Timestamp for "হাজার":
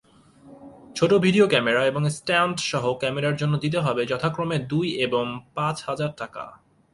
5.87-6.11